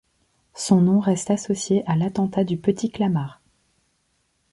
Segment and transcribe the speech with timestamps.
[0.55, 3.39] Son nom reste associé à l'attentat du Petit-Clamart.